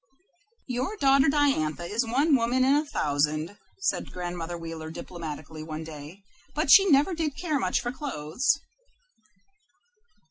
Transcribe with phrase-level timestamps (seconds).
[0.65, 6.23] "Your daughter Diantha is one woman in a thousand," said Grandmother Wheeler, diplomatically, one day,
[6.55, 8.59] "but she never did care much for clothes."